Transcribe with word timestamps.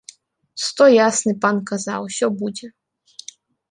Сто 0.67 0.85
ясны 0.93 1.33
пан 1.45 1.57
каза, 1.71 1.95
усё 2.09 2.25
будзе. 2.43 2.67